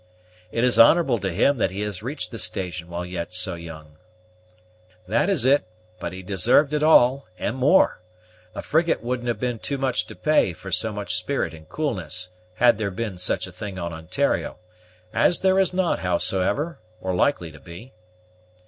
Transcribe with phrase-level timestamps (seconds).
[0.51, 3.97] "It is honorable to him that he has reached this station while yet so young."
[5.07, 5.63] "That is it;
[5.99, 8.01] but he deserved it all, and more.
[8.55, 12.31] A frigate wouldn't have been too much to pay for so much spirit and coolness,
[12.55, 14.57] had there been such a thing on Ontario,
[15.13, 17.93] as there is not, hows'ever, or likely to be."